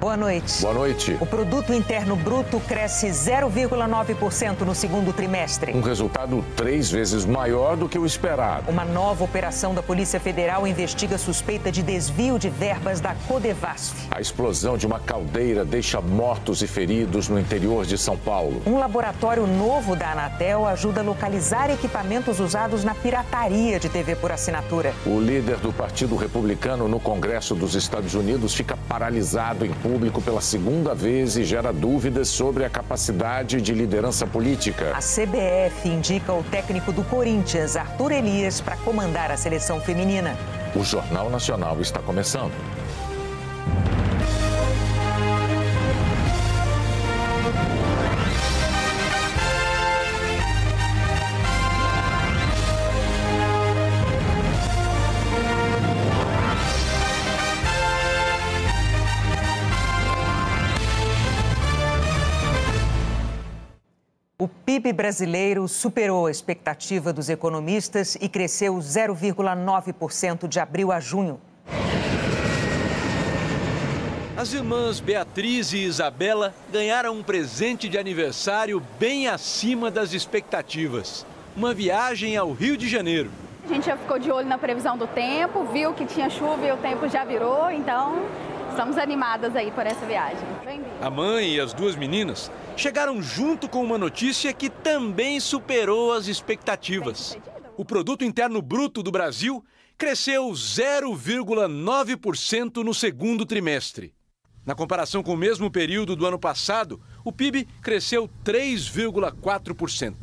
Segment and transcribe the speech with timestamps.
[0.00, 0.62] Boa noite.
[0.62, 1.16] Boa noite.
[1.20, 5.76] O produto interno bruto cresce 0,9% no segundo trimestre.
[5.76, 8.70] Um resultado três vezes maior do que o esperado.
[8.70, 14.06] Uma nova operação da Polícia Federal investiga suspeita de desvio de verbas da Codevasf.
[14.08, 18.62] A explosão de uma caldeira deixa mortos e feridos no interior de São Paulo.
[18.66, 24.30] Um laboratório novo da Anatel ajuda a localizar equipamentos usados na pirataria de TV por
[24.30, 24.94] assinatura.
[25.04, 30.42] O líder do Partido Republicano no Congresso dos Estados Unidos fica paralisado em público pela
[30.42, 34.92] segunda vez e gera dúvidas sobre a capacidade de liderança política.
[34.94, 40.36] A CBF indica o técnico do Corinthians, Arthur Elias, para comandar a seleção feminina.
[40.76, 42.52] O Jornal Nacional está começando.
[64.78, 71.40] PIB brasileiro superou a expectativa dos economistas e cresceu 0,9% de abril a junho.
[74.36, 81.26] As irmãs Beatriz e Isabela ganharam um presente de aniversário bem acima das expectativas.
[81.56, 83.30] Uma viagem ao Rio de Janeiro.
[83.64, 86.70] A gente já ficou de olho na previsão do tempo, viu que tinha chuva e
[86.70, 88.22] o tempo já virou, então
[88.78, 90.38] estamos animadas aí por essa viagem.
[91.02, 96.28] A mãe e as duas meninas chegaram junto com uma notícia que também superou as
[96.28, 97.36] expectativas.
[97.76, 99.64] O produto interno bruto do Brasil
[99.96, 104.14] cresceu 0,9% no segundo trimestre.
[104.64, 110.14] Na comparação com o mesmo período do ano passado, o PIB cresceu 3,4%.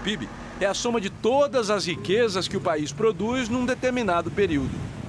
[0.00, 0.28] O PIB
[0.60, 5.01] é a soma de todas as riquezas que o país produz num determinado período.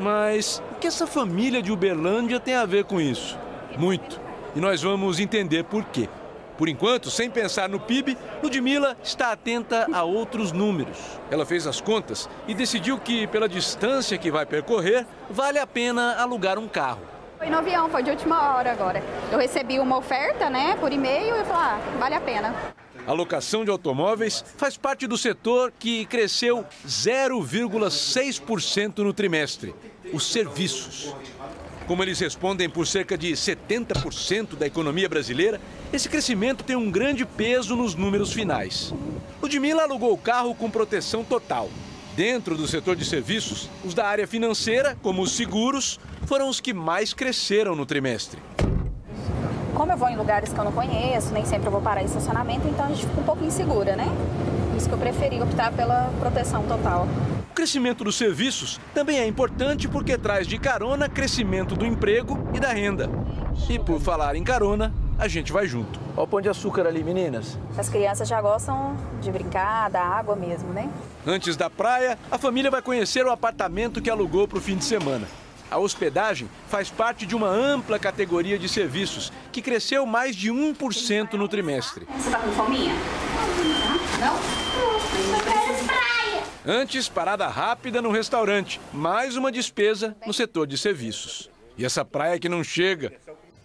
[0.00, 3.38] Mas o que essa família de Uberlândia tem a ver com isso?
[3.76, 4.18] Muito.
[4.56, 6.08] E nós vamos entender por quê.
[6.56, 10.98] Por enquanto, sem pensar no PIB, Ludmilla está atenta a outros números.
[11.30, 16.16] Ela fez as contas e decidiu que, pela distância que vai percorrer, vale a pena
[16.16, 17.02] alugar um carro.
[17.36, 19.02] Foi no avião, foi de última hora agora.
[19.30, 22.54] Eu recebi uma oferta, né, por e-mail e falei, ah, vale a pena.
[23.06, 29.72] A locação de automóveis faz parte do setor que cresceu 0,6% no trimestre,
[30.12, 31.14] os serviços.
[31.86, 35.60] Como eles respondem por cerca de 70% da economia brasileira,
[35.92, 38.94] esse crescimento tem um grande peso nos números finais.
[39.42, 41.68] Ludmilla alugou o carro com proteção total.
[42.14, 46.74] Dentro do setor de serviços, os da área financeira, como os seguros, foram os que
[46.74, 48.40] mais cresceram no trimestre.
[49.80, 52.04] Como eu vou em lugares que eu não conheço, nem sempre eu vou parar em
[52.04, 54.04] estacionamento, então a gente fica um pouco insegura, né?
[54.68, 57.08] Por isso que eu preferi optar pela proteção total.
[57.50, 62.60] O crescimento dos serviços também é importante porque traz de carona crescimento do emprego e
[62.60, 63.08] da renda.
[63.70, 65.98] E por falar em carona, a gente vai junto.
[66.14, 67.58] Olha o pão de açúcar ali, meninas.
[67.78, 70.90] As crianças já gostam de brincar, da água mesmo, né?
[71.26, 74.84] Antes da praia, a família vai conhecer o apartamento que alugou para o fim de
[74.84, 75.26] semana.
[75.70, 81.34] A hospedagem faz parte de uma ampla categoria de serviços, que cresceu mais de 1%
[81.34, 82.08] no trimestre.
[82.16, 82.92] Você tá com fominha?
[84.18, 84.40] Não?
[86.66, 91.48] Antes, parada rápida no restaurante, mais uma despesa no setor de serviços.
[91.78, 93.12] E essa praia que não chega.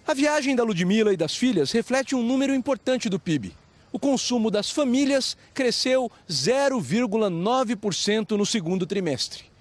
[0.08, 3.52] A viagem da Ludmilla e das filhas reflete um número importante do PIB.
[3.92, 9.55] O consumo das famílias cresceu 0,9% no segundo trimestre.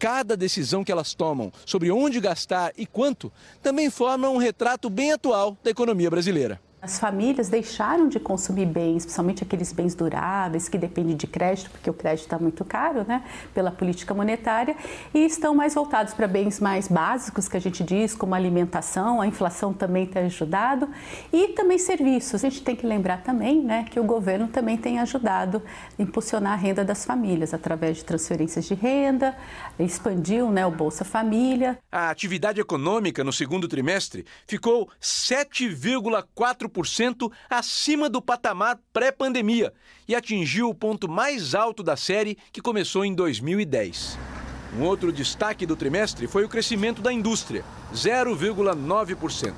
[0.00, 3.30] Cada decisão que elas tomam sobre onde gastar e quanto
[3.62, 6.58] também forma um retrato bem atual da economia brasileira.
[6.82, 11.90] As famílias deixaram de consumir bens, principalmente aqueles bens duráveis que dependem de crédito, porque
[11.90, 14.74] o crédito está muito caro, né, pela política monetária,
[15.12, 19.26] e estão mais voltados para bens mais básicos, que a gente diz, como alimentação, a
[19.26, 20.88] inflação também tem ajudado,
[21.30, 22.42] e também serviços.
[22.42, 25.62] A gente tem que lembrar também, né, que o governo também tem ajudado
[25.98, 29.36] a impulsionar a renda das famílias através de transferências de renda,
[29.78, 31.78] expandiu, né, o Bolsa Família.
[31.92, 36.69] A atividade econômica no segundo trimestre ficou 7,4
[37.48, 39.72] acima do patamar pré-pandemia
[40.06, 44.18] e atingiu o ponto mais alto da série que começou em 2010.
[44.78, 49.54] Um outro destaque do trimestre foi o crescimento da indústria, 0,9%.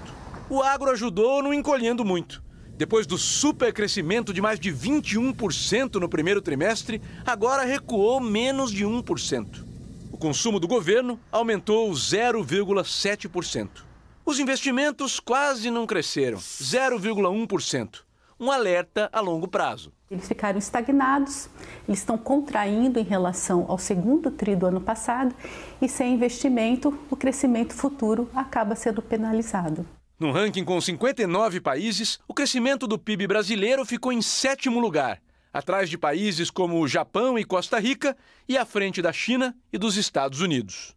[0.48, 2.42] O agro ajudou não encolhendo muito.
[2.76, 9.64] Depois do supercrescimento de mais de 21% no primeiro trimestre, agora recuou menos de 1%.
[10.10, 13.91] O consumo do governo aumentou 0,7%.
[14.24, 18.02] Os investimentos quase não cresceram, 0,1%.
[18.38, 19.92] Um alerta a longo prazo.
[20.08, 21.48] Eles ficaram estagnados,
[21.88, 25.34] eles estão contraindo em relação ao segundo tri do ano passado
[25.80, 29.84] e sem investimento, o crescimento futuro acaba sendo penalizado.
[30.20, 35.20] No ranking com 59 países, o crescimento do PIB brasileiro ficou em sétimo lugar,
[35.52, 38.16] atrás de países como o Japão e Costa Rica
[38.48, 40.94] e à frente da China e dos Estados Unidos.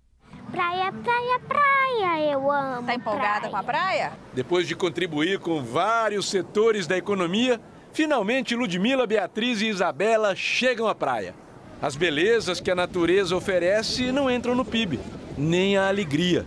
[0.52, 2.86] Praia, praia, praia, eu amo.
[2.88, 3.50] Tá empolgada praia.
[3.50, 4.12] com a praia?
[4.34, 7.60] Depois de contribuir com vários setores da economia,
[7.94, 11.34] finalmente Ludmila, Beatriz e Isabela chegam à praia.
[11.82, 15.00] As belezas que a natureza oferece não entram no PIB,
[15.38, 16.46] nem a alegria.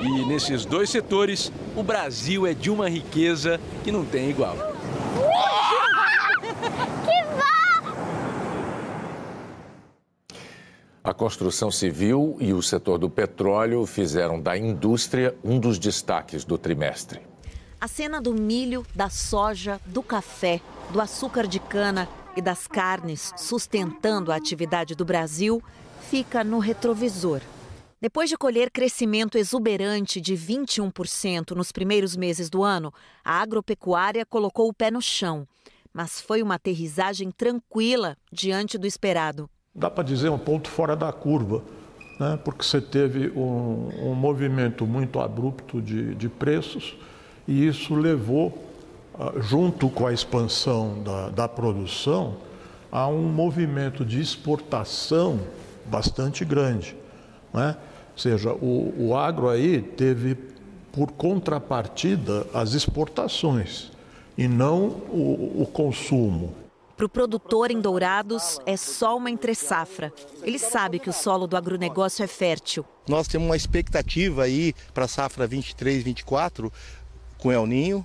[0.00, 4.56] E nesses dois setores, o Brasil é de uma riqueza que não tem igual.
[7.04, 7.57] Que bom!
[11.08, 16.58] A construção civil e o setor do petróleo fizeram da indústria um dos destaques do
[16.58, 17.22] trimestre.
[17.80, 20.60] A cena do milho, da soja, do café,
[20.92, 22.06] do açúcar de cana
[22.36, 25.62] e das carnes sustentando a atividade do Brasil
[26.10, 27.40] fica no retrovisor.
[27.98, 32.92] Depois de colher crescimento exuberante de 21% nos primeiros meses do ano,
[33.24, 35.48] a agropecuária colocou o pé no chão.
[35.90, 39.48] Mas foi uma aterrissagem tranquila diante do esperado.
[39.78, 41.62] Dá para dizer um ponto fora da curva,
[42.18, 42.36] né?
[42.44, 46.96] porque você teve um, um movimento muito abrupto de, de preços
[47.46, 48.58] e isso levou,
[49.14, 52.38] ah, junto com a expansão da, da produção,
[52.90, 55.38] a um movimento de exportação
[55.86, 56.96] bastante grande.
[57.54, 57.76] Né?
[58.12, 60.36] Ou seja, o, o agro aí teve
[60.90, 63.92] por contrapartida as exportações
[64.36, 66.52] e não o, o consumo.
[66.98, 70.12] Para o produtor em Dourados, é só uma entre-safra.
[70.42, 72.84] Ele sabe que o solo do agronegócio é fértil.
[73.08, 76.72] Nós temos uma expectativa aí para a safra 23, 24
[77.38, 78.04] com El Ninho,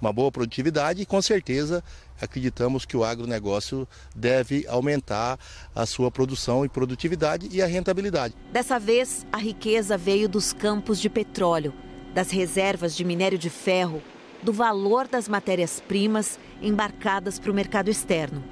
[0.00, 1.84] uma boa produtividade e com certeza
[2.18, 5.38] acreditamos que o agronegócio deve aumentar
[5.74, 8.34] a sua produção e produtividade e a rentabilidade.
[8.50, 11.74] Dessa vez, a riqueza veio dos campos de petróleo,
[12.14, 14.02] das reservas de minério de ferro,
[14.42, 18.42] do valor das matérias-primas embarcadas para o mercado externo.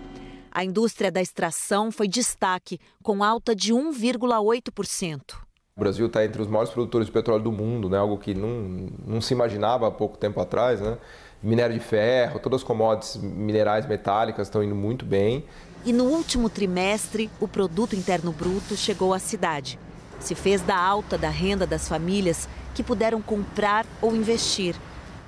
[0.50, 5.34] A indústria da extração foi destaque, com alta de 1,8%.
[5.76, 7.98] O Brasil está entre os maiores produtores de petróleo do mundo, né?
[7.98, 10.80] algo que não, não se imaginava há pouco tempo atrás.
[10.80, 10.96] Né?
[11.42, 15.44] Minério de ferro, todas as commodities minerais metálicas estão indo muito bem.
[15.84, 19.76] E no último trimestre, o produto interno bruto chegou à cidade.
[20.20, 24.76] Se fez da alta da renda das famílias que puderam comprar ou investir,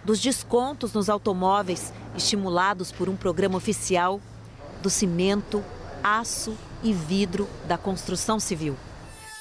[0.06, 4.20] dos descontos nos automóveis estimulados por um programa oficial,
[4.80, 5.62] do cimento,
[6.00, 8.76] aço e vidro da construção civil.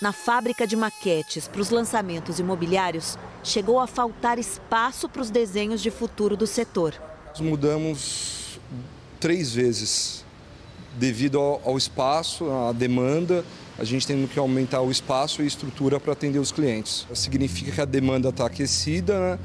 [0.01, 5.83] Na fábrica de maquetes para os lançamentos imobiliários, chegou a faltar espaço para os desenhos
[5.83, 6.95] de futuro do setor.
[7.39, 8.59] Mudamos
[9.19, 10.25] três vezes
[10.97, 13.45] devido ao, ao espaço, à demanda.
[13.77, 17.05] A gente tem que aumentar o espaço e estrutura para atender os clientes.
[17.13, 19.39] Significa que a demanda está aquecida né?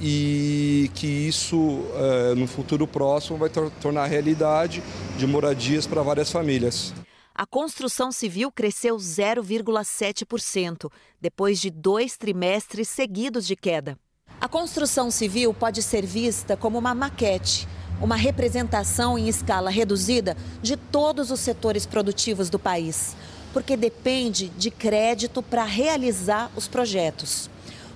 [0.00, 4.82] E que isso, é, no futuro próximo, vai tor tornar realidade
[5.16, 6.92] de moradias para várias famílias.
[7.34, 13.98] A construção civil cresceu 0,7%, depois de dois trimestres seguidos de queda.
[14.40, 17.66] A construção civil pode ser vista como uma maquete,
[18.00, 23.16] uma representação em escala reduzida de todos os setores produtivos do país,
[23.52, 27.48] porque depende de crédito para realizar os projetos.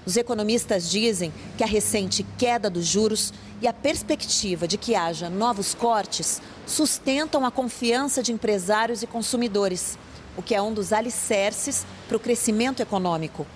[0.08, 3.30] Os economistas dizem que a recente queda dos juros
[3.60, 9.98] e a perspectiva de que haja novos cortes sustentam a confiança de empresários e consumidores,
[10.34, 13.46] o que é um dos alicerces para o crescimento econômico.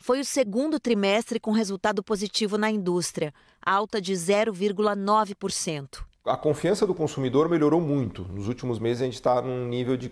[0.00, 3.32] Foi o segundo trimestre com resultado positivo na indústria,
[3.64, 6.00] alta de 0,9%.
[6.24, 8.24] A confiança do consumidor melhorou muito.
[8.24, 10.10] Nos últimos meses a gente está num nível de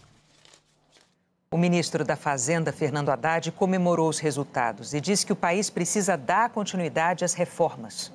[1.49, 6.17] O ministro da Fazenda, Fernando Haddad, comemorou os resultados e disse que o país precisa
[6.17, 8.11] dar continuidade às reformas.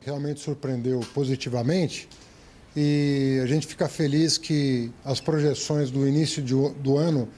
[0.00, 2.08] Realmente surpreendeu positivamente
[2.76, 7.28] e a gente fica feliz que as projeções do início do ano,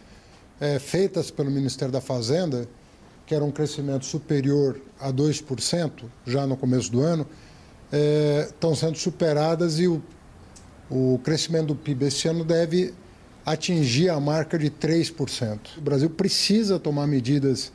[0.61, 2.69] é, feitas pelo Ministério da Fazenda,
[3.25, 7.27] que era um crescimento superior a 2% já no começo do ano,
[7.91, 10.03] é, estão sendo superadas e o,
[10.91, 12.93] o crescimento do PIB esse ano deve
[13.53, 15.79] atingir a marca de 3%.
[15.79, 17.73] O Brasil precisa tomar medidas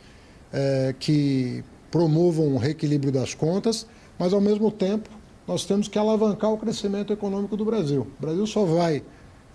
[0.53, 3.86] é, que promovam o reequilíbrio das contas,
[4.17, 5.10] mas ao mesmo tempo
[5.48, 8.08] nós temos que alavancar o crescimento econômico do Brasil.
[8.17, 9.03] O Brasil só vai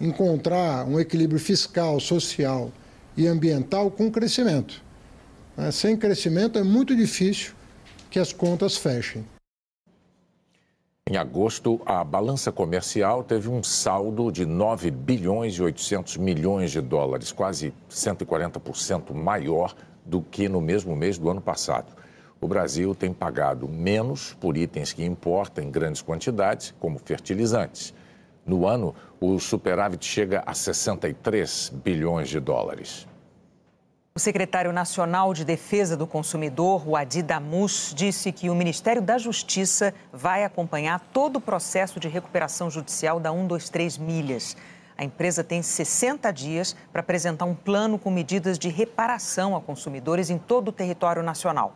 [0.01, 2.73] encontrar um equilíbrio fiscal, social
[3.17, 4.83] e ambiental com crescimento.
[5.57, 7.53] É, sem crescimento é muito difícil
[8.11, 9.25] que as contas fechem.
[11.11, 16.81] Em agosto, a balança comercial teve um saldo de 9 bilhões e 800 milhões de
[16.81, 19.75] dólares, quase 140% maior
[20.07, 21.97] do que no mesmo mês do ano passado.
[22.41, 27.93] O Brasil tem pagado menos por itens que importa em grandes quantidades, como fertilizantes.
[28.47, 33.05] No ano, o superávit chega a 63 bilhões de dólares.
[34.21, 39.17] O secretário nacional de Defesa do Consumidor, o Adi Damus, disse que o Ministério da
[39.17, 44.59] Justiça vai acompanhar todo o processo de recuperação judicial da 123 Milhas.
[44.95, 50.29] A empresa tem 60 dias para apresentar um plano com medidas de reparação a consumidores
[50.29, 51.75] em todo o território nacional.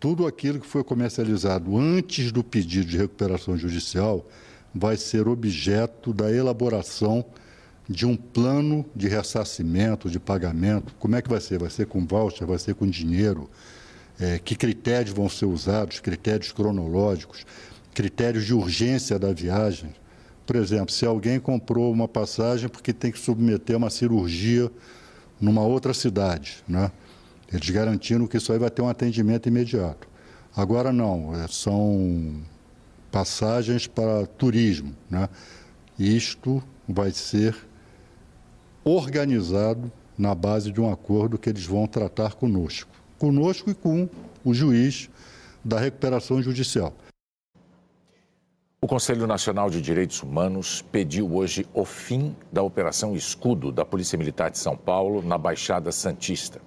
[0.00, 4.24] Tudo aquilo que foi comercializado antes do pedido de recuperação judicial
[4.74, 7.22] vai ser objeto da elaboração
[7.90, 10.94] de um plano de ressarcimento, de pagamento.
[10.96, 11.58] Como é que vai ser?
[11.58, 12.46] Vai ser com voucher?
[12.46, 13.50] Vai ser com dinheiro?
[14.20, 15.98] É, que critérios vão ser usados?
[15.98, 17.44] Critérios cronológicos?
[17.92, 19.92] Critérios de urgência da viagem?
[20.46, 24.70] Por exemplo, se alguém comprou uma passagem porque tem que submeter uma cirurgia
[25.40, 26.92] numa outra cidade, né?
[27.52, 30.08] Eles garantiram que isso aí vai ter um atendimento imediato.
[30.54, 32.40] Agora não, é, são
[33.10, 35.28] passagens para turismo, né?
[35.98, 37.56] Isto vai ser
[38.84, 44.08] organizado na base de um acordo que eles vão tratar conosco, conosco e com
[44.44, 45.10] o juiz
[45.64, 46.92] da recuperação judicial.
[48.82, 54.16] O Conselho Nacional de Direitos Humanos pediu hoje o fim da Operação Escudo da Polícia
[54.16, 56.62] Militar de São Paulo na Baixada Santista.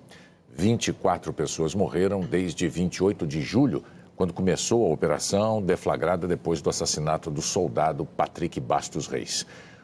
[0.55, 3.83] 24 pessoas morreram desde 28 de julho,
[4.15, 9.43] quando começou a operação, deflagrada depois do assassinato do soldado Patrick Bastos Reis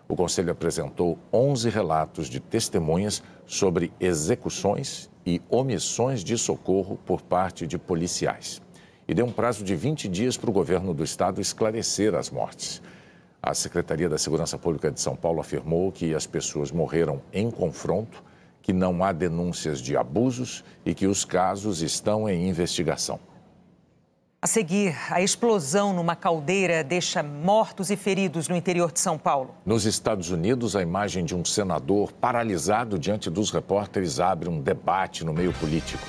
[0.10, 7.68] o Conselho apresentou 11 relatos de testemunhas sobre execuções e omissões de socorro por parte
[7.68, 8.60] de policiais.
[9.08, 12.82] E deu um prazo de 20 dias para o governo do estado esclarecer as mortes.
[13.39, 18.24] A Secretaria da Segurança Pública de São Paulo afirmou que as pessoas morreram em confronto,
[18.63, 23.20] que não há denúncias de abusos e que os casos estão em investigação.
[24.41, 29.53] A seguir, a explosão numa caldeira deixa mortos e feridos no interior de São Paulo.
[29.65, 35.25] Nos Estados Unidos, a imagem de um senador paralisado diante dos repórteres abre um debate
[35.25, 36.08] no meio político.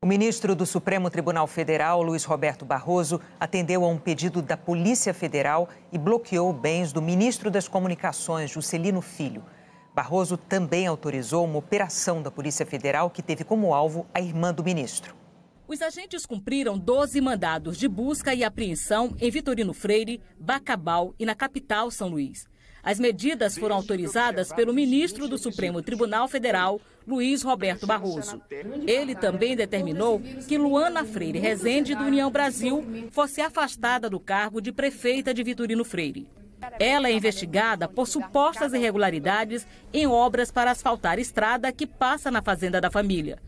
[0.00, 5.12] O ministro do Supremo Tribunal Federal, Luiz Roberto Barroso, atendeu a um pedido da Polícia
[5.12, 9.42] Federal e bloqueou bens do ministro das Comunicações, Juscelino Filho.
[9.98, 14.62] Barroso também autorizou uma operação da Polícia Federal que teve como alvo a irmã do
[14.62, 15.12] ministro.
[15.66, 21.34] Os agentes cumpriram 12 mandados de busca e apreensão em Vitorino Freire, Bacabal e na
[21.34, 22.46] capital São Luís.
[22.80, 28.40] As medidas foram autorizadas pelo ministro do Supremo Tribunal Federal, Luiz Roberto Barroso.
[28.86, 34.70] Ele também determinou que Luana Freire Rezende, do União Brasil, fosse afastada do cargo de
[34.70, 36.28] prefeita de Vitorino Freire.
[36.78, 42.80] Ela é investigada por supostas irregularidades em obras para asfaltar estrada que passa na fazenda
[42.80, 43.38] da família.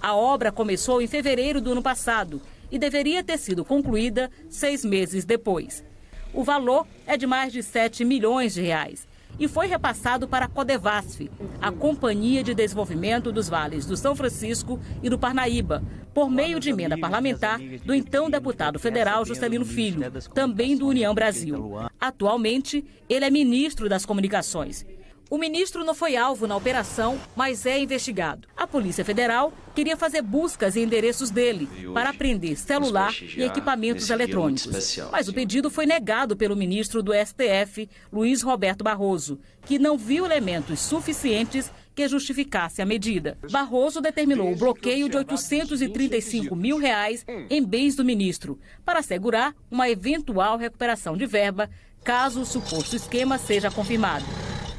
[0.00, 5.24] A obra começou em fevereiro do ano passado e deveria ter sido concluída seis meses
[5.24, 5.84] depois.
[6.32, 10.48] O valor é de mais de 7 milhões de reais e foi repassado para a
[10.48, 15.82] Codevasf, a Companhia de Desenvolvimento dos Vales do São Francisco e do Parnaíba,
[16.12, 21.76] por meio de emenda parlamentar do então deputado federal Juscelino Filho, também do União Brasil.
[22.00, 24.84] Atualmente, ele é ministro das Comunicações.
[25.30, 28.48] O ministro não foi alvo na operação, mas é investigado.
[28.56, 34.98] A Polícia Federal queria fazer buscas em endereços dele para apreender celular e equipamentos eletrônicos.
[35.12, 40.26] Mas o pedido foi negado pelo ministro do STF, Luiz Roberto Barroso, que não viu
[40.26, 43.38] elementos suficientes que justificasse a medida.
[43.52, 49.88] Barroso determinou o bloqueio de 835 mil reais em bens do ministro, para assegurar uma
[49.88, 51.70] eventual recuperação de verba
[52.02, 54.24] caso o suposto esquema seja confirmado.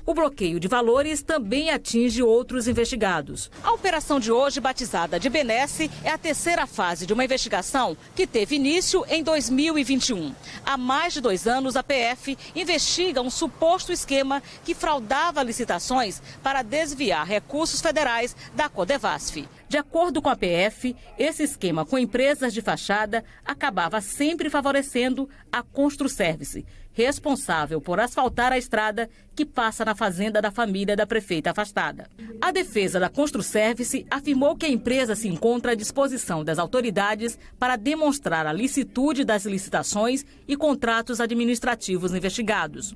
[0.05, 3.51] O bloqueio de valores também atinge outros investigados.
[3.63, 8.25] A operação de hoje, batizada de Benesse, é a terceira fase de uma investigação que
[8.25, 10.33] teve início em 2021.
[10.65, 16.63] Há mais de dois anos, a PF investiga um suposto esquema que fraudava licitações para
[16.63, 19.47] desviar recursos federais da Codevasf.
[19.71, 25.63] De acordo com a PF, esse esquema com empresas de fachada acabava sempre favorecendo a
[25.63, 32.09] Construservice, responsável por asfaltar a estrada que passa na fazenda da família da prefeita afastada.
[32.41, 37.77] A defesa da Construservice afirmou que a empresa se encontra à disposição das autoridades para
[37.77, 42.93] demonstrar a licitude das licitações e contratos administrativos investigados.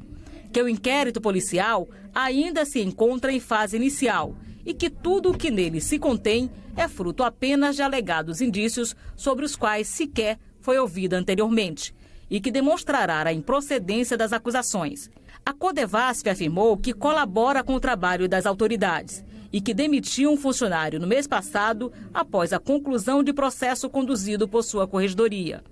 [0.52, 5.52] Que o inquérito policial ainda se encontra em fase inicial e que tudo o que
[5.52, 11.18] nele se contém é fruto apenas de alegados indícios sobre os quais sequer foi ouvida
[11.18, 11.94] anteriormente
[12.30, 15.10] e que demonstrará a improcedência das acusações.
[15.46, 21.00] A Codevasf afirmou que colabora com o trabalho das autoridades e que demitiu um funcionário
[21.00, 25.64] no mês passado após a conclusão de processo conduzido por sua corregedoria.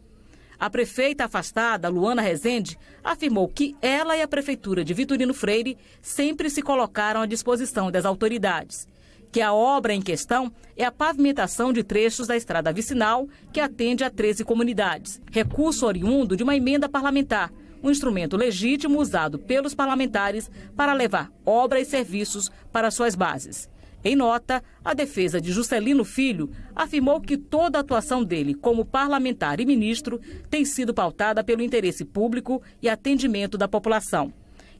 [0.64, 6.50] A prefeita afastada, Luana Rezende, afirmou que ela e a prefeitura de Vitorino Freire sempre
[6.50, 8.88] se colocaram à disposição das autoridades.
[9.30, 14.06] Que a obra em questão é a pavimentação de trechos da estrada vicinal que atende
[14.06, 15.22] a 13 comunidades.
[15.30, 17.52] Recurso oriundo de uma emenda parlamentar,
[17.84, 23.68] um instrumento legítimo usado pelos parlamentares para levar obra e serviços para suas bases.
[24.06, 29.62] Em nota, a defesa de Juscelino Filho afirmou que toda a atuação dele como parlamentar
[29.62, 30.20] e ministro
[30.50, 34.34] tem sido pautada pelo interesse público e atendimento da população.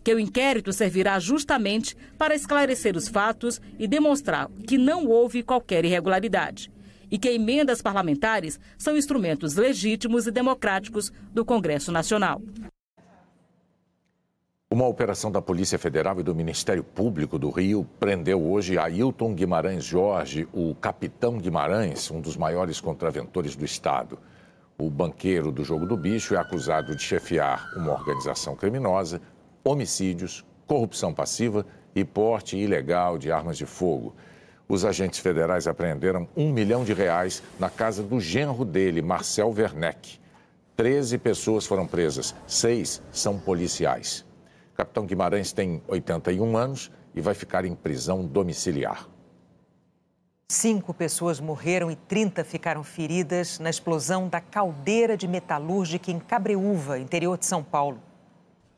[0.04, 5.86] Que o inquérito servirá justamente para esclarecer os fatos e demonstrar que não houve qualquer
[5.86, 6.70] irregularidade.
[7.10, 12.42] E que emendas parlamentares são instrumentos legítimos e democráticos do Congresso Nacional.
[14.74, 19.84] Uma operação da Polícia Federal e do Ministério Público do Rio prendeu hoje Ailton Guimarães
[19.84, 24.18] Jorge, o capitão Guimarães, um dos maiores contraventores do Estado.
[24.76, 29.22] O banqueiro do jogo do bicho é acusado de chefiar uma organização criminosa,
[29.64, 31.64] homicídios, corrupção passiva
[31.94, 34.16] e porte ilegal de armas de fogo.
[34.68, 40.20] Os agentes federais apreenderam um milhão de reais na casa do genro dele, Marcel Werneck.
[40.76, 44.26] Treze pessoas foram presas, seis são policiais.
[44.76, 49.08] Capitão Guimarães tem 81 anos e vai ficar em prisão domiciliar.
[50.50, 57.00] Cinco pessoas morreram e 30 ficaram feridas na explosão da caldeira de metalúrgica em Cabreúva,
[57.00, 58.02] interior de São Paulo.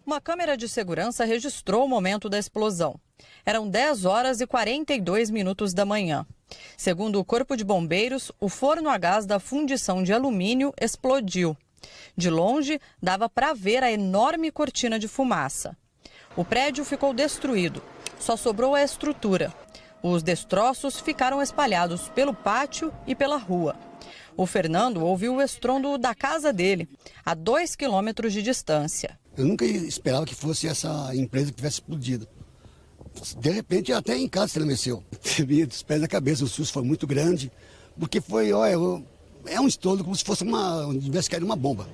[0.06, 3.00] Uma câmera de segurança registrou o momento da explosão.
[3.46, 6.26] Eram 10 horas e 42 minutos da manhã.
[6.78, 11.58] Segundo o Corpo de Bombeiros, o forno a gás da fundição de alumínio explodiu.
[12.16, 15.76] De longe, dava para ver a enorme cortina de fumaça.
[16.36, 17.82] O prédio ficou destruído,
[18.20, 19.54] só sobrou a estrutura.
[20.04, 23.76] Os destroços ficaram espalhados pelo pátio e pela rua.
[24.38, 26.90] O Fernando ouviu o estrondo da casa dele,
[27.26, 29.18] a dois quilômetros de distância.
[29.38, 32.28] Eu nunca esperava que fosse essa empresa que tivesse explodido.
[33.38, 35.04] De repente, até em casa estremeceu.
[35.22, 37.50] Tremia dos pés da cabeça, o susto foi muito grande,
[37.98, 38.76] porque foi, olha,
[39.46, 41.88] é um estouro como se fosse uma, tivesse caído uma bomba.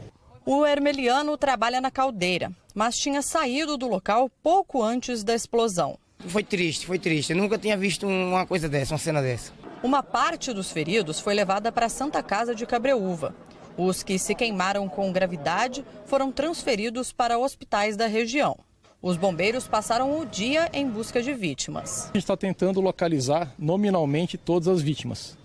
[0.44, 6.00] O Hermeliano trabalha na caldeira, mas tinha saído do local pouco antes da explosão.
[6.18, 7.32] Foi triste, foi triste.
[7.32, 9.54] Eu nunca tinha visto uma coisa dessa, uma cena dessa.
[9.84, 13.36] Uma parte dos feridos foi levada para a Santa Casa de Cabreúva.
[13.78, 18.58] Os que se queimaram com gravidade foram transferidos para hospitais da região.
[19.00, 22.06] Os bombeiros passaram o dia em busca de vítimas.
[22.06, 25.38] A gente está tentando localizar nominalmente todas as vítimas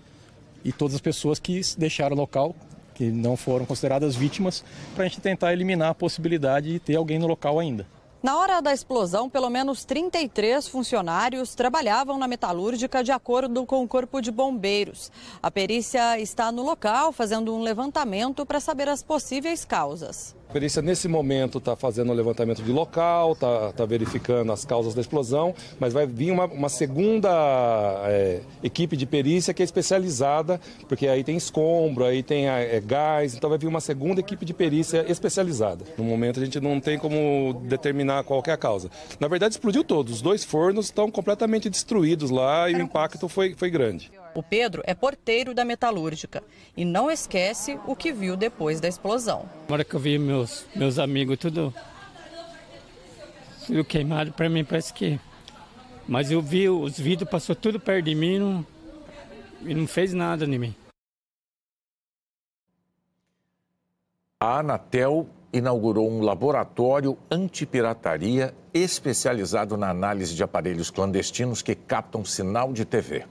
[0.65, 2.55] e todas as pessoas que deixaram o local
[2.97, 4.63] que não foram consideradas vítimas,
[4.95, 7.85] para a gente tentar eliminar a possibilidade de ter alguém no local ainda.
[8.23, 13.87] Na hora da explosão, pelo menos 33 funcionários trabalhavam na metalúrgica de acordo com o
[13.87, 15.11] Corpo de Bombeiros.
[15.41, 20.35] A perícia está no local fazendo um levantamento para saber as possíveis causas.
[20.49, 24.95] A perícia, nesse momento, está fazendo um levantamento de local, está tá verificando as causas
[24.95, 27.29] da explosão, mas vai vir uma, uma segunda
[28.05, 33.35] é, equipe de perícia que é especializada, porque aí tem escombro, aí tem é, gás,
[33.35, 35.83] então vai vir uma segunda equipe de perícia especializada.
[35.97, 38.89] No momento, a gente não tem como determinar qual é a causa.
[39.19, 40.13] Na verdade, explodiu todos.
[40.13, 44.09] Os dois fornos estão completamente destruídos lá e o impacto foi, foi grande.
[44.37, 46.43] O Pedro é porteiro da metalúrgica
[46.75, 49.49] e não esquece o que viu depois da explosão.
[49.67, 51.73] Na hora que eu vi meus, meus amigos tudo,
[53.65, 55.19] tudo queimado, para mim parece que.
[56.07, 58.67] Mas eu vi os vidros, passou tudo perto de mim não,
[59.61, 60.75] e não fez nada em mim.
[64.39, 72.71] A Anatel inaugurou um laboratório antipirataria especializado na análise de aparelhos clandestinos que captam sinal
[72.71, 73.25] de TV.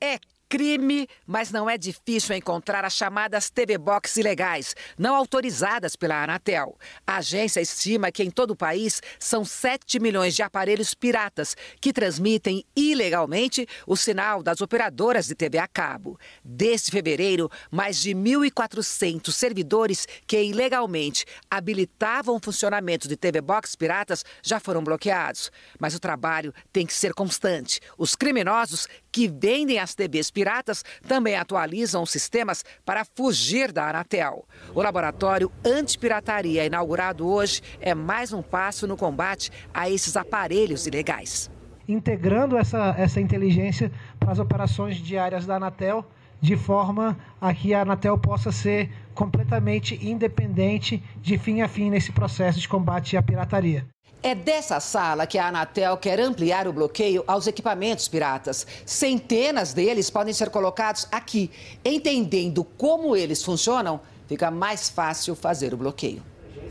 [0.00, 6.22] É crime, mas não é difícil encontrar as chamadas TV Box ilegais, não autorizadas pela
[6.22, 6.78] Anatel.
[7.06, 11.92] A agência estima que em todo o país são 7 milhões de aparelhos piratas que
[11.92, 16.18] transmitem ilegalmente o sinal das operadoras de TV a cabo.
[16.44, 24.24] Desde fevereiro, mais de 1.400 servidores que ilegalmente habilitavam o funcionamento de TV Box piratas
[24.42, 25.50] já foram bloqueados.
[25.78, 27.80] Mas o trabalho tem que ser constante.
[27.98, 34.44] Os criminosos que vendem as TVs piratas também atualizam os sistemas para fugir da Anatel.
[34.74, 41.50] O laboratório antipirataria inaugurado hoje é mais um passo no combate a esses aparelhos ilegais.
[41.88, 46.04] Integrando essa, essa inteligência para as operações diárias da Anatel,
[46.38, 52.12] de forma a que a Anatel possa ser completamente independente de fim a fim nesse
[52.12, 53.86] processo de combate à pirataria.
[54.26, 58.66] É dessa sala que a Anatel quer ampliar o bloqueio aos equipamentos piratas.
[58.84, 61.48] Centenas deles podem ser colocados aqui.
[61.84, 66.24] Entendendo como eles funcionam, fica mais fácil fazer o bloqueio.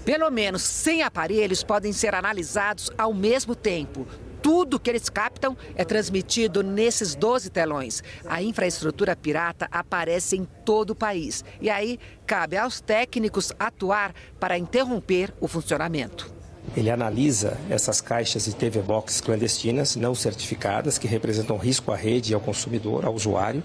[0.04, 4.06] Pelo menos 100 aparelhos podem ser analisados ao mesmo tempo.
[4.42, 8.04] Tudo que eles captam é transmitido nesses 12 telões.
[8.26, 11.42] A infraestrutura pirata aparece em todo o país.
[11.62, 16.35] E aí, cabe aos técnicos atuar para interromper o funcionamento.
[16.76, 22.32] Ele analisa essas caixas de TV Box clandestinas não certificadas que representam risco à rede
[22.32, 23.64] e ao consumidor, ao usuário.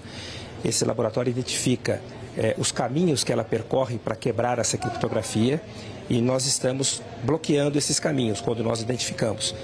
[0.65, 2.01] Esse laboratório identifica
[2.41, 5.61] eh, os caminhos que ela percorre para quebrar essa criptografia
[6.09, 9.55] e nós estamos bloqueando esses caminhos quando nós identificamos.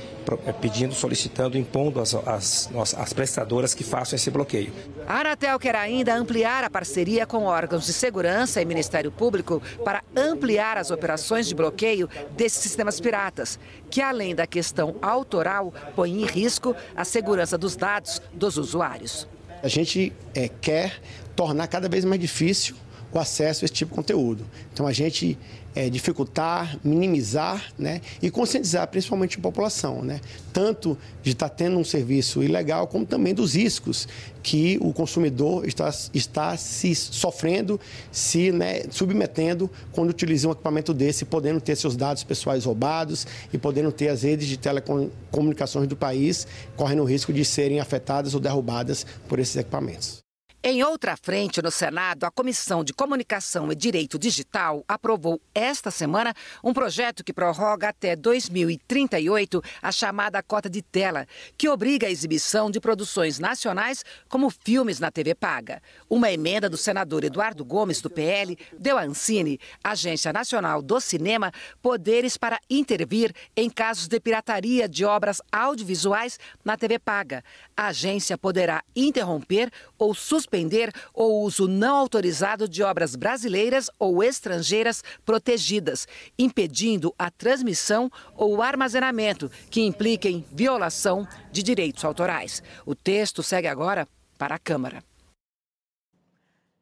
[0.45, 4.73] É, pedindo, solicitando, impondo as, as, as prestadoras que façam esse bloqueio.
[5.07, 10.03] A Anatel quer ainda ampliar a parceria com órgãos de segurança e Ministério Público para
[10.17, 13.57] ampliar as operações de bloqueio desses sistemas piratas,
[13.89, 19.29] que além da questão autoral, põe em risco a segurança dos dados dos usuários.
[19.67, 21.01] A gente é, quer
[21.35, 22.77] tornar cada vez mais difícil
[23.13, 24.47] o acesso a esse tipo de conteúdo.
[24.73, 25.37] Então a gente
[25.77, 31.85] é, dificultar, minimizar né, e conscientizar principalmente a população, né, tanto de estar tendo um
[31.85, 34.09] serviço ilegal, como também dos riscos
[34.43, 37.79] que o consumidor está, está se sofrendo,
[38.11, 43.59] se né, submetendo quando utiliza um equipamento desse, podendo ter seus dados pessoais roubados e
[43.59, 48.41] podendo ter as redes de telecomunicações do país correndo o risco de serem afetadas ou
[48.41, 50.26] derrubadas por esses equipamentos.
[50.69, 56.35] Em outra frente, no Senado, a Comissão de Comunicação e Direito Digital aprovou esta semana
[56.61, 61.25] um projeto que prorroga até 2038 a chamada cota de tela,
[61.57, 65.81] que obriga a exibição de produções nacionais como filmes na TV paga.
[66.11, 71.53] Uma emenda do senador Eduardo Gomes, do PL, deu à Ancine, Agência Nacional do Cinema,
[71.81, 77.45] poderes para intervir em casos de pirataria de obras audiovisuais na TV paga.
[77.77, 84.23] A agência poderá interromper ou suspender suspender o uso não autorizado de obras brasileiras ou
[84.23, 92.63] estrangeiras protegidas, impedindo a transmissão ou armazenamento que impliquem violação de direitos autorais.
[92.87, 95.03] O texto segue agora para a Câmara.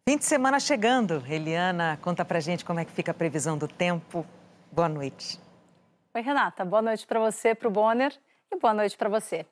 [0.08, 1.24] Fim de semana chegando.
[1.26, 4.24] Eliana, conta pra gente como é que fica a previsão do tempo.
[4.70, 5.40] Boa noite.
[6.14, 6.64] Oi, Renata.
[6.64, 8.12] Boa noite para você, para o Bonner
[8.52, 9.46] e boa noite para você.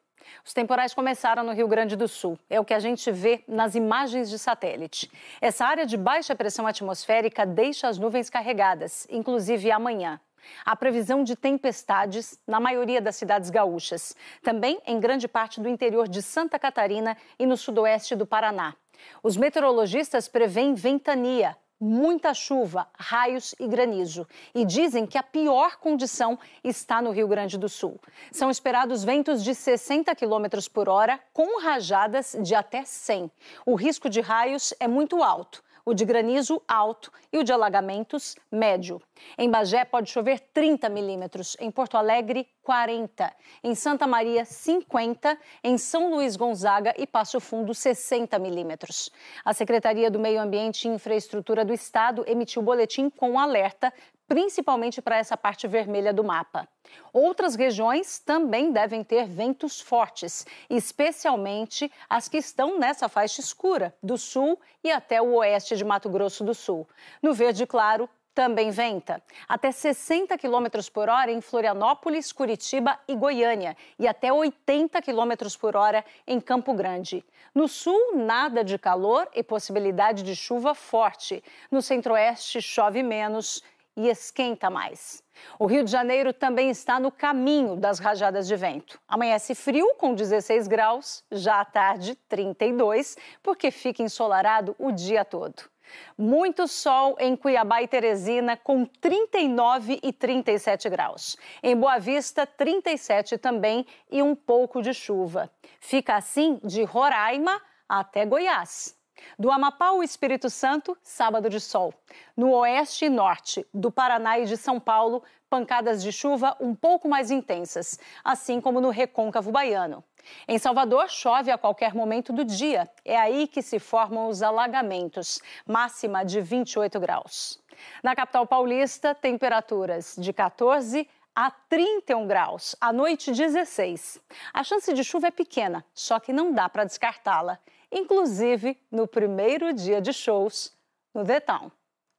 [0.45, 2.39] Os temporais começaram no Rio Grande do Sul.
[2.49, 5.11] É o que a gente vê nas imagens de satélite.
[5.41, 10.21] Essa área de baixa pressão atmosférica deixa as nuvens carregadas, inclusive amanhã.
[10.65, 16.09] Há previsão de tempestades na maioria das cidades gaúchas, também em grande parte do interior
[16.09, 18.75] de Santa Catarina e no sudoeste do Paraná.
[19.23, 24.27] Os meteorologistas preveem ventania, muita chuva, raios e granizo.
[24.55, 27.99] E dizem que a pior condição está no Rio Grande do Sul.
[28.31, 33.29] São esperados ventos de 60 km por hora, com rajadas de até 100.
[33.67, 38.37] O risco de raios é muito alto o de granizo alto e o de alagamentos
[38.51, 39.01] médio.
[39.37, 43.33] Em Bagé pode chover 30 milímetros, em Porto Alegre 40,
[43.65, 49.11] em Santa Maria 50, em São Luís Gonzaga e Passo Fundo 60 milímetros.
[49.45, 53.93] A Secretaria do Meio Ambiente e Infraestrutura do Estado emitiu boletim com alerta
[54.33, 56.67] principalmente para essa parte vermelha do mapa.
[57.13, 64.17] Outras regiões também devem ter ventos fortes, especialmente as que estão nessa faixa escura, do
[64.17, 66.89] sul e até o oeste de Mato Grosso do Sul.
[67.21, 69.23] No verde claro, também venta.
[69.47, 75.77] Até 60 km por hora em Florianópolis, Curitiba e Goiânia e até 80 km por
[75.77, 77.23] hora em Campo Grande.
[77.55, 81.45] No sul, nada de calor e possibilidade de chuva forte.
[81.71, 83.63] No centro-oeste, chove menos
[83.97, 85.23] e esquenta mais.
[85.59, 89.01] O Rio de Janeiro também está no caminho das rajadas de vento.
[89.07, 95.71] Amanhece frio, com 16 graus, já à tarde, 32, porque fica ensolarado o dia todo.
[96.17, 101.37] Muito sol em Cuiabá e Teresina, com 39 e 37 graus.
[101.63, 105.51] Em Boa Vista, 37 também e um pouco de chuva.
[105.81, 109.02] Fica assim de Roraima até Goiás.
[109.39, 111.93] Do Amapá ao Espírito Santo, sábado de sol.
[112.37, 117.09] No oeste e norte, do Paraná e de São Paulo, pancadas de chuva um pouco
[117.09, 120.03] mais intensas, assim como no recôncavo baiano.
[120.49, 122.89] Em Salvador, chove a qualquer momento do dia.
[123.05, 127.61] É aí que se formam os alagamentos, máxima de 28 graus.
[128.03, 134.21] Na capital paulista, temperaturas de 14 a 31 graus, à noite 16.
[134.53, 137.59] A chance de chuva é pequena, só que não dá para descartá-la
[137.93, 140.73] inclusive no primeiro dia de shows
[141.15, 141.71] no The Town.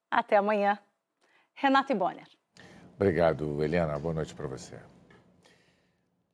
[0.10, 0.78] Até amanhã.
[1.56, 2.28] Renata Bonner.
[2.96, 3.98] Obrigado, Eliana.
[3.98, 4.78] Boa noite para você.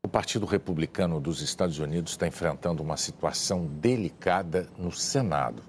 [0.03, 5.63] O Partido Republicano dos Estados Unidos está enfrentando uma situação delicada no Senado.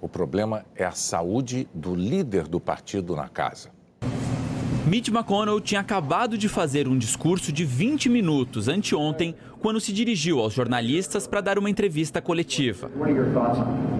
[0.00, 3.73] O problema é a saúde do líder do partido na casa.
[4.86, 10.40] Mitch McConnell tinha acabado de fazer um discurso de 20 minutos anteontem, quando se dirigiu
[10.40, 12.90] aos jornalistas para dar uma entrevista coletiva.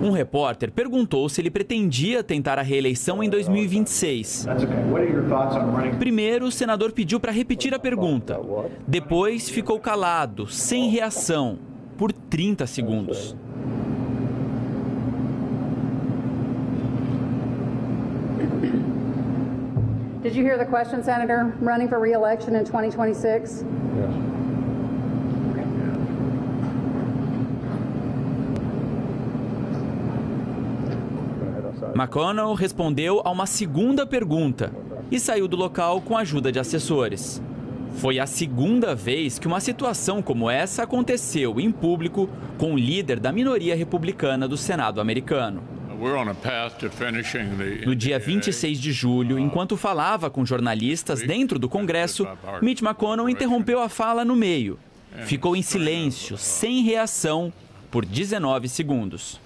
[0.02, 4.46] Um repórter perguntou se ele pretendia tentar a reeleição em 2026.
[5.98, 8.38] Primeiro, o senador pediu para repetir a pergunta.
[8.86, 11.58] Depois, ficou calado, sem reação,
[11.96, 13.34] por 30 segundos.
[20.34, 21.54] You hear the question, Senator?
[21.60, 23.62] Running for re-election in 2026?
[23.62, 24.34] Yes.
[31.94, 34.72] McConnell respondeu a uma segunda pergunta
[35.08, 37.40] e saiu do local com a ajuda de assessores.
[37.94, 43.20] Foi a segunda vez que uma situação como essa aconteceu em público com o líder
[43.20, 45.73] da minoria republicana do Senado americano.
[47.86, 52.26] No dia 26 de julho, enquanto falava com jornalistas dentro do Congresso,
[52.60, 54.78] Mitch McConnell interrompeu a fala no meio.
[55.24, 57.52] Ficou em silêncio, sem reação,
[57.90, 59.40] por 19 segundos.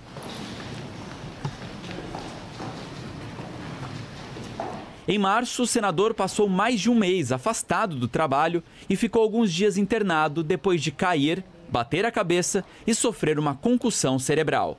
[5.06, 9.52] Em março, o senador passou mais de um mês afastado do trabalho e ficou alguns
[9.52, 14.78] dias internado depois de cair, bater a cabeça e sofrer uma concussão cerebral.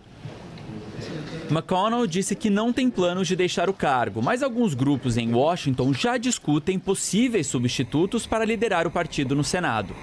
[1.50, 5.94] McConnell disse que não tem planos de deixar o cargo, mas alguns grupos em Washington
[5.94, 9.94] já discutem possíveis substitutos para liderar o partido no Senado.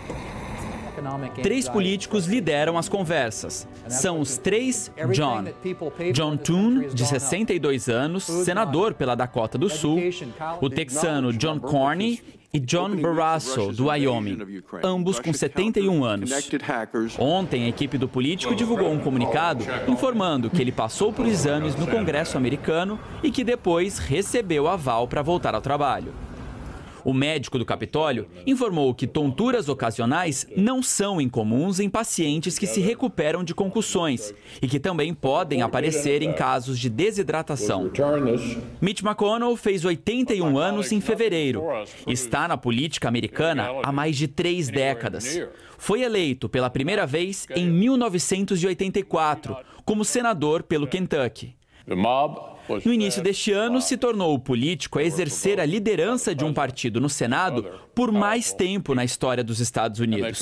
[1.42, 3.68] Três políticos lideram as conversas.
[3.88, 5.44] São os três John.
[6.12, 10.00] John Toon, de 62 anos, senador pela Dakota do Sul.
[10.60, 12.18] O texano John Cornyn
[12.56, 14.38] e John Barrasso, do Wyoming,
[14.82, 16.30] ambos com 71 anos.
[17.18, 21.86] Ontem, a equipe do político divulgou um comunicado informando que ele passou por exames no
[21.86, 26.14] Congresso americano e que depois recebeu aval para voltar ao trabalho.
[27.06, 32.80] O médico do Capitólio informou que tonturas ocasionais não são incomuns em pacientes que se
[32.80, 37.92] recuperam de concussões e que também podem aparecer em casos de desidratação.
[38.80, 41.62] Mitch McConnell fez 81 anos em fevereiro.
[42.08, 45.40] Está na política americana há mais de três décadas.
[45.78, 51.54] Foi eleito pela primeira vez em 1984 como senador pelo Kentucky.
[52.84, 57.00] No início deste ano, se tornou o político a exercer a liderança de um partido
[57.00, 60.40] no Senado por mais tempo na história dos Estados Unidos.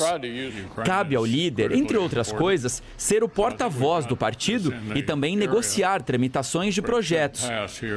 [0.83, 6.73] Cabe ao líder, entre outras coisas, ser o porta-voz do partido e também negociar tramitações
[6.73, 7.47] de projetos,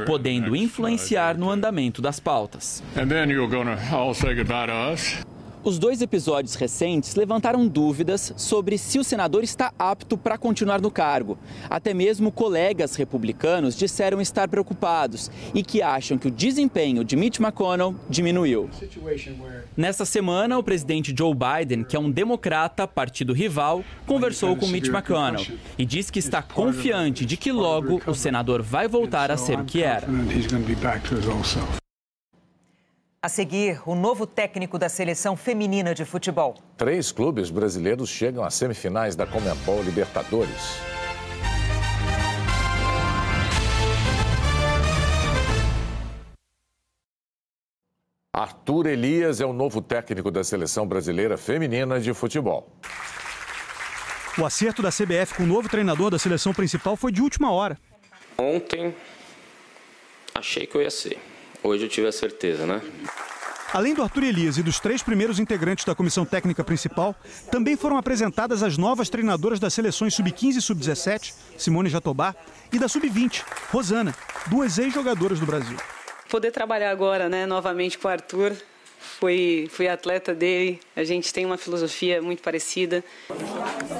[0.06, 2.82] podendo influenciar no andamento das pautas.
[5.68, 10.90] Os dois episódios recentes levantaram dúvidas sobre se o senador está apto para continuar no
[10.90, 11.36] cargo.
[11.68, 17.38] Até mesmo colegas republicanos disseram estar preocupados e que acham que o desempenho de Mitch
[17.38, 18.70] McConnell diminuiu.
[19.76, 24.88] Nesta semana, o presidente Joe Biden, que é um democrata, partido rival, conversou com Mitch
[24.88, 25.44] McConnell
[25.76, 29.66] e disse que está confiante de que logo o senador vai voltar a ser o
[29.66, 30.08] que era.
[33.20, 36.54] A seguir, o novo técnico da seleção feminina de futebol.
[36.76, 40.78] Três clubes brasileiros chegam às semifinais da Comembol Libertadores.
[48.32, 52.72] Arthur Elias é o novo técnico da seleção brasileira feminina de futebol.
[54.38, 57.76] O acerto da CBF com o novo treinador da seleção principal foi de última hora.
[58.38, 58.94] Ontem
[60.36, 61.18] achei que eu ia ser
[61.62, 62.80] Hoje eu tive a certeza, né?
[63.72, 67.14] Além do Arthur Elias e dos três primeiros integrantes da comissão técnica principal,
[67.50, 72.34] também foram apresentadas as novas treinadoras das seleções sub-15 e sub-17, Simone Jatobá,
[72.72, 74.14] e da sub-20, Rosana,
[74.46, 75.76] duas ex-jogadoras do Brasil.
[76.30, 78.56] Poder trabalhar agora, né, novamente com o Arthur,
[78.98, 83.04] fui, fui atleta dele, a gente tem uma filosofia muito parecida.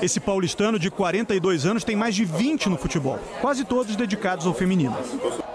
[0.01, 4.55] Esse paulistano de 42 anos tem mais de 20 no futebol, quase todos dedicados ao
[4.55, 4.97] feminino.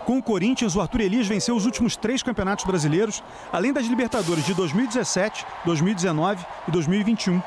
[0.06, 4.46] Com o Corinthians, o Arthur Elias venceu os últimos três campeonatos brasileiros, além das Libertadores
[4.46, 7.42] de 2017, 2019 e 2021.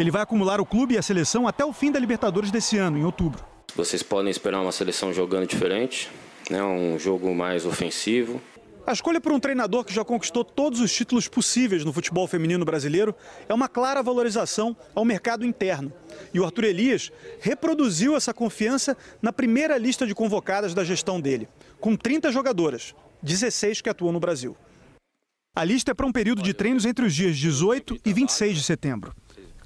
[0.00, 2.98] Ele vai acumular o clube e a seleção até o fim da Libertadores desse ano,
[2.98, 3.44] em outubro.
[3.76, 6.10] Vocês podem esperar uma seleção jogando diferente,
[6.50, 6.60] né?
[6.62, 8.40] um jogo mais ofensivo,
[8.84, 12.64] a escolha por um treinador que já conquistou todos os títulos possíveis no futebol feminino
[12.64, 13.14] brasileiro
[13.48, 15.92] é uma clara valorização ao mercado interno.
[16.34, 21.48] E o Arthur Elias reproduziu essa confiança na primeira lista de convocadas da gestão dele,
[21.82, 24.56] com 30 jogadoras, 16 que atuam no Brasil.
[25.54, 28.62] A lista é para um período de treinos entre os dias 18 e 26 de
[28.62, 29.12] setembro.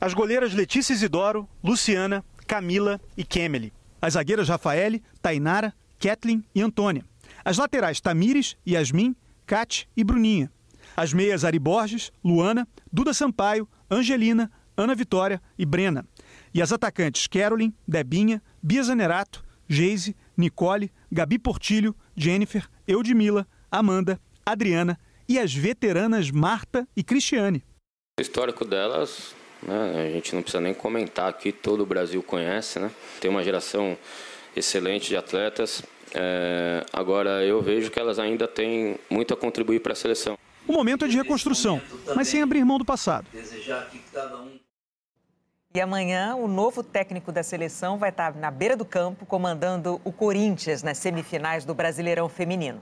[0.01, 3.71] As goleiras Letícia Isidoro, Luciana, Camila e Kemely.
[4.01, 7.05] As zagueiras Rafaele, Tainara, Kathleen e Antônia.
[7.45, 10.51] As laterais Tamires, Yasmin, Cate e Bruninha.
[10.97, 16.07] As meias Ari Borges, Luana, Duda Sampaio, Angelina, Ana Vitória e Brena.
[16.55, 24.99] E as atacantes Carolyn, Debinha, Bia Zanerato, Geise, Nicole, Gabi Portilho, Jennifer, Eudmila, Amanda, Adriana
[25.29, 27.63] e as veteranas Marta e Cristiane.
[28.19, 32.79] O histórico delas, né, a gente não precisa nem comentar aqui, todo o Brasil conhece,
[32.79, 32.91] né?
[33.21, 33.97] Tem uma geração
[34.57, 35.83] excelente de atletas,
[36.15, 40.39] é, agora, eu vejo que elas ainda têm muito a contribuir para a seleção.
[40.67, 41.81] O momento é de reconstrução,
[42.15, 43.27] mas sem abrir mão do passado.
[45.77, 50.11] E amanhã, o novo técnico da seleção vai estar na beira do campo comandando o
[50.11, 52.81] Corinthians nas semifinais do Brasileirão Feminino.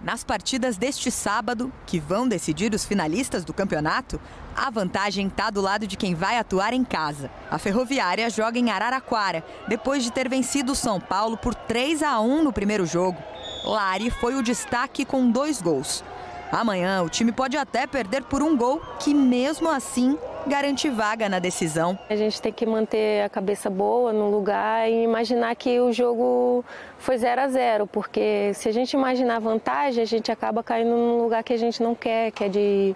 [0.00, 4.18] Nas partidas deste sábado, que vão decidir os finalistas do campeonato,
[4.56, 7.30] a vantagem está do lado de quem vai atuar em casa.
[7.50, 12.18] A Ferroviária joga em Araraquara, depois de ter vencido o São Paulo por 3 a
[12.18, 13.22] 1 no primeiro jogo.
[13.62, 16.02] Lari foi o destaque com dois gols.
[16.50, 21.38] Amanhã, o time pode até perder por um gol, que mesmo assim garante vaga na
[21.38, 21.98] decisão.
[22.08, 26.64] A gente tem que manter a cabeça boa no lugar e imaginar que o jogo
[26.98, 31.22] foi 0 a 0 porque se a gente imaginar vantagem, a gente acaba caindo num
[31.22, 32.94] lugar que a gente não quer, que é de,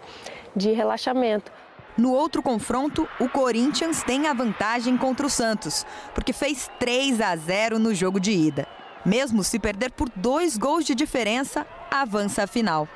[0.55, 1.51] de relaxamento.
[1.97, 5.85] No outro confronto, o Corinthians tem a vantagem contra o Santos,
[6.15, 8.67] porque fez 3 a 0 no jogo de ida.
[9.05, 12.89] Mesmo se perder por dois gols de diferença, avança a final.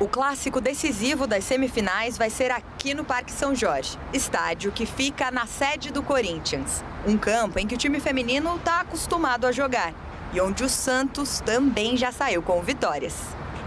[0.00, 5.28] O clássico decisivo das semifinais vai ser aqui no Parque São Jorge, estádio que fica
[5.32, 6.84] na sede do Corinthians.
[7.04, 9.92] Um campo em que o time feminino está acostumado a jogar
[10.32, 13.16] e onde o Santos também já saiu com vitórias.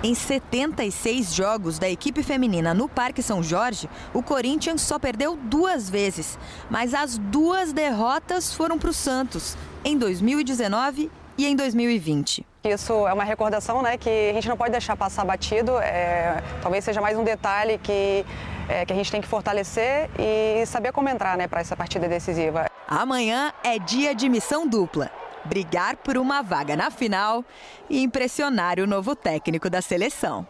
[0.01, 5.89] Em 76 jogos da equipe feminina no Parque São Jorge, o Corinthians só perdeu duas
[5.89, 6.39] vezes,
[6.69, 12.50] mas as duas derrotas foram para o Santos, em 2019 e em 2020.
[12.63, 15.79] Isso é uma recordação né, que a gente não pode deixar passar batido.
[15.79, 18.23] É, talvez seja mais um detalhe que,
[18.69, 22.07] é, que a gente tem que fortalecer e saber como entrar né, para essa partida
[22.07, 22.67] decisiva.
[22.87, 25.09] Amanhã é dia de missão dupla.
[25.43, 27.43] Brigar por uma vaga na final
[27.89, 30.45] e impressionar o novo técnico da seleção.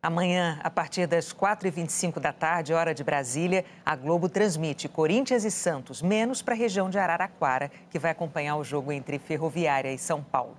[0.00, 5.50] Amanhã, a partir das 4h25 da tarde, hora de Brasília, a Globo transmite Corinthians e
[5.50, 9.98] Santos, menos para a região de Araraquara, que vai acompanhar o jogo entre Ferroviária e
[9.98, 10.56] São Paulo.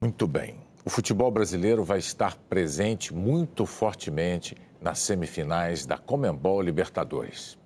[0.00, 0.56] Muito bem.
[0.86, 7.58] O futebol brasileiro vai estar presente muito fortemente nas semifinais da Comembol Libertadores.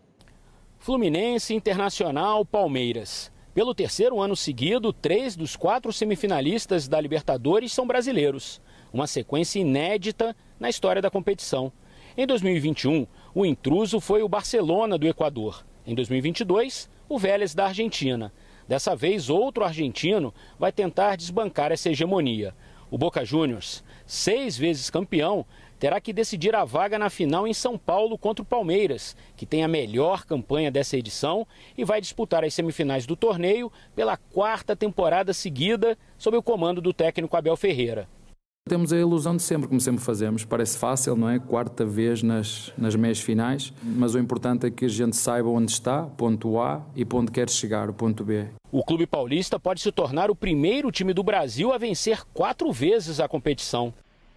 [0.81, 3.31] Fluminense, Internacional, Palmeiras.
[3.55, 8.61] Pelo terceiro ano seguido, três dos quatro semifinalistas da Libertadores são brasileiros
[8.93, 11.73] uma sequência inédita na história da competição.
[12.17, 15.65] Em 2021, o intruso foi o Barcelona do Equador.
[15.87, 18.33] Em 2022, o Vélez da Argentina.
[18.69, 22.55] Dessa vez, outro argentino vai tentar desbancar essa hegemonia.
[22.91, 25.47] O Boca Juniors, seis vezes campeão,
[25.79, 29.65] terá que decidir a vaga na final em São Paulo contra o Palmeiras, que tem
[29.65, 35.33] a melhor campanha dessa edição e vai disputar as semifinais do torneio pela quarta temporada
[35.33, 38.09] seguida sob o comando do técnico Abel Ferreira.
[38.69, 40.45] Temos a ilusão de sempre, como sempre fazemos.
[40.45, 41.41] Parece fácil, não é?
[41.41, 45.73] Quarta vez nas, nas meias finais, mas o importante é que a gente saiba onde
[45.73, 48.47] está, ponto A, e ponto quer chegar, o ponto B.
[48.71, 53.19] O Clube Paulista pode se tornar o primeiro time do Brasil a vencer quatro vezes
[53.19, 53.93] a competição.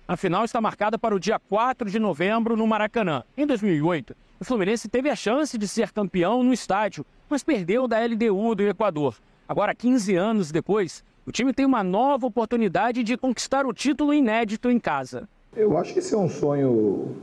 [0.07, 3.23] A final está marcada para o dia 4 de novembro no Maracanã.
[3.37, 8.03] Em 2008, o Fluminense teve a chance de ser campeão no estádio, mas perdeu da
[8.03, 9.15] LDU do Equador.
[9.47, 14.69] Agora, 15 anos depois, O time tem uma nova oportunidade de conquistar o título inédito
[14.69, 15.29] em casa.
[15.55, 17.15] Eu acho que esse é um sonho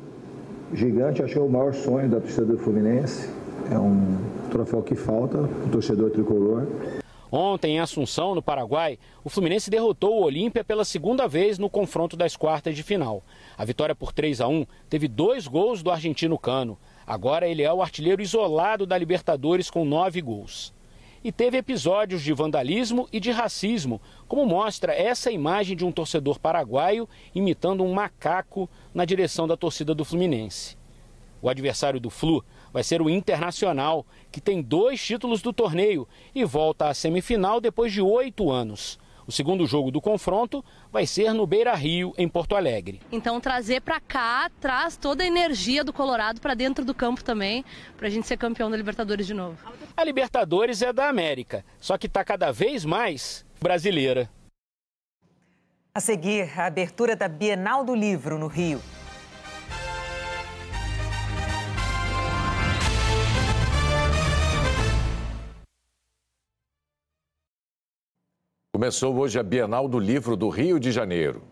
[0.72, 3.28] gigante, acho que é o maior sonho da torcida do Fluminense.
[3.70, 4.16] É um
[4.50, 6.66] troféu que falta, o torcedor tricolor.
[7.30, 12.16] Ontem, em Assunção, no Paraguai, o Fluminense derrotou o Olímpia pela segunda vez no confronto
[12.16, 13.22] das quartas de final.
[13.56, 16.78] A vitória por 3 a 1 teve dois gols do argentino Cano.
[17.06, 20.72] Agora ele é o artilheiro isolado da Libertadores com nove gols.
[21.22, 26.38] E teve episódios de vandalismo e de racismo, como mostra essa imagem de um torcedor
[26.38, 30.78] paraguaio imitando um macaco na direção da torcida do Fluminense.
[31.42, 32.42] O adversário do Flu
[32.72, 37.92] vai ser o Internacional, que tem dois títulos do torneio e volta à semifinal depois
[37.92, 38.98] de oito anos.
[39.30, 43.00] O segundo jogo do confronto vai ser no Beira Rio, em Porto Alegre.
[43.12, 47.64] Então, trazer para cá traz toda a energia do Colorado para dentro do campo também,
[47.96, 49.56] para a gente ser campeão da Libertadores de novo.
[49.96, 54.28] A Libertadores é da América, só que está cada vez mais brasileira.
[55.94, 58.82] A seguir, a abertura da Bienal do Livro no Rio.
[68.80, 71.42] Começou hoje a Bienal do Livro do Rio de Janeiro.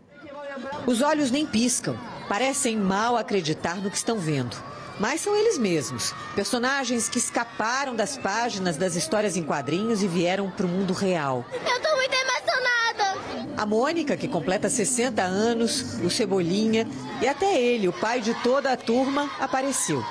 [0.87, 1.95] Os olhos nem piscam,
[2.27, 4.57] parecem mal acreditar no que estão vendo.
[4.99, 10.51] Mas são eles mesmos, personagens que escaparam das páginas das histórias em quadrinhos e vieram
[10.51, 11.45] para o mundo real.
[11.53, 13.53] Eu tô muito emocionada!
[13.59, 16.89] A Mônica, que completa 60 anos, o Cebolinha
[17.21, 20.03] e até ele, o pai de toda a turma, apareceu.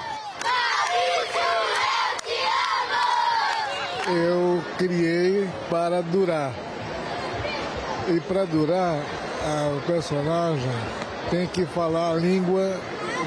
[4.08, 6.54] Eu criei para durar.
[8.10, 8.96] E para durar,
[9.76, 10.72] o personagem
[11.30, 12.80] tem que falar a língua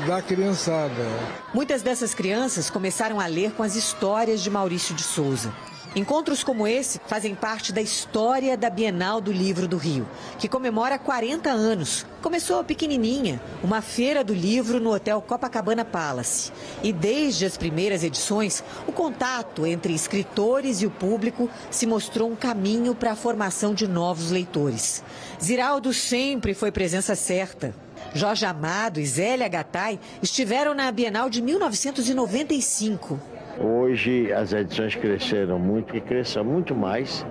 [0.06, 1.06] da criançada.
[1.52, 5.52] Muitas dessas crianças começaram a ler com as histórias de Maurício de Souza.
[5.94, 10.96] Encontros como esse fazem parte da história da Bienal do Livro do Rio, que comemora
[11.00, 12.06] 40 anos.
[12.22, 16.52] Começou pequenininha, uma feira do livro no Hotel Copacabana Palace.
[16.80, 22.36] E desde as primeiras edições, o contato entre escritores e o público se mostrou um
[22.36, 25.02] caminho para a formação de novos leitores.
[25.42, 27.74] Ziraldo sempre foi presença certa.
[28.14, 33.39] Jorge Amado e Zélia Gattai estiveram na Bienal de 1995.
[33.58, 37.26] Hoje as edições cresceram muito e cresçam muito mais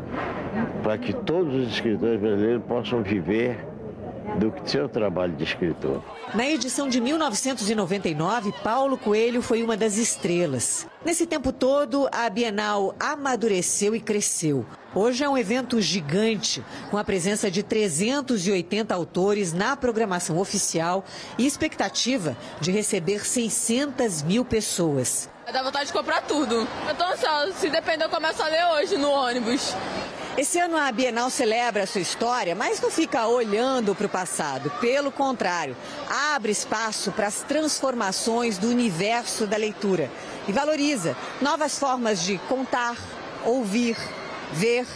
[0.84, 3.58] para que todos os escritores brasileiros possam viver
[4.38, 6.04] do seu trabalho de escritor.
[6.34, 10.86] Na edição de 1999, Paulo Coelho foi uma das estrelas.
[11.04, 14.66] Nesse tempo todo, a Bienal amadureceu e cresceu.
[14.94, 21.04] Hoje é um evento gigante, com a presença de 380 autores na programação oficial
[21.38, 25.30] e expectativa de receber 600 mil pessoas.
[25.52, 26.68] Dá vontade de comprar tudo.
[26.88, 27.54] Eu tô ansiosa.
[27.54, 29.74] Se depender, eu começo a ler hoje no ônibus.
[30.40, 34.72] Esse ano a Bienal celebra a sua história, mas não fica olhando para o passado.
[34.80, 35.76] Pelo contrário,
[36.34, 40.10] abre espaço para as transformações do universo da leitura
[40.48, 42.96] e valoriza novas formas de contar,
[43.44, 43.98] ouvir,
[44.54, 44.88] ver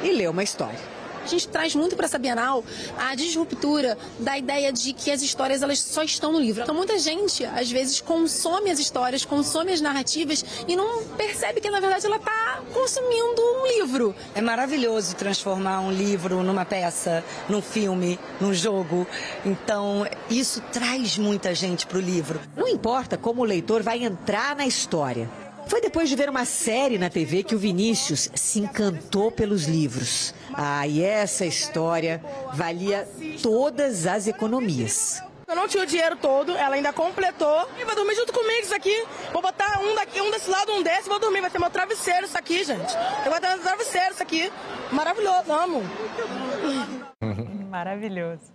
[0.00, 0.97] e ler uma história
[1.28, 2.64] gente traz muito para essa Bienal
[2.98, 6.62] a disruptura da ideia de que as histórias elas só estão no livro.
[6.62, 11.70] Então muita gente às vezes consome as histórias, consome as narrativas e não percebe que
[11.70, 14.14] na verdade ela está consumindo um livro.
[14.34, 19.06] É maravilhoso transformar um livro numa peça, num filme, num jogo.
[19.44, 22.40] Então isso traz muita gente para o livro.
[22.56, 25.47] Não importa como o leitor vai entrar na história.
[25.68, 30.34] Foi depois de ver uma série na TV que o Vinícius se encantou pelos livros.
[30.54, 33.06] Ah, e essa história valia
[33.42, 35.22] todas as economias.
[35.46, 37.68] Eu não tinha o dinheiro todo, ela ainda completou.
[37.78, 39.06] E vai dormir junto comigo isso aqui.
[39.30, 41.42] Vou botar um daqui, um desse lado, um desse, vou dormir.
[41.42, 42.94] Vai ter meu travesseiro isso aqui, gente.
[43.24, 44.50] Eu vou ter meu travesseiro isso aqui.
[44.90, 45.82] Maravilhoso, amo.
[47.68, 48.52] Maravilhoso.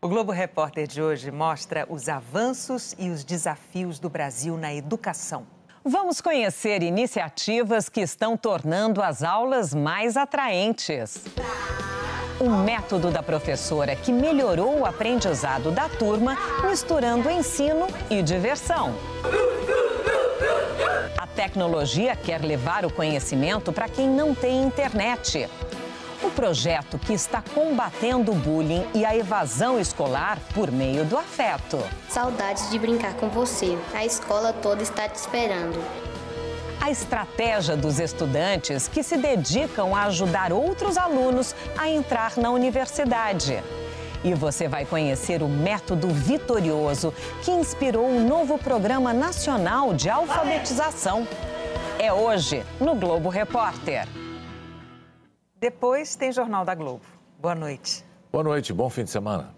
[0.00, 5.57] O Globo Repórter de hoje mostra os avanços e os desafios do Brasil na educação.
[5.90, 11.24] Vamos conhecer iniciativas que estão tornando as aulas mais atraentes.
[12.38, 18.94] O método da professora que melhorou o aprendizado da turma, misturando ensino e diversão.
[21.16, 25.48] A tecnologia quer levar o conhecimento para quem não tem internet.
[26.38, 31.82] Projeto que está combatendo o bullying e a evasão escolar por meio do afeto.
[32.08, 33.76] Saudades de brincar com você.
[33.92, 35.76] A escola toda está te esperando.
[36.80, 43.60] A estratégia dos estudantes que se dedicam a ajudar outros alunos a entrar na universidade.
[44.22, 47.12] E você vai conhecer o método vitorioso
[47.42, 51.26] que inspirou o novo Programa Nacional de Alfabetização.
[51.98, 54.06] É hoje no Globo Repórter.
[55.60, 57.04] Depois tem Jornal da Globo.
[57.38, 58.04] Boa noite.
[58.30, 59.57] Boa noite, bom fim de semana.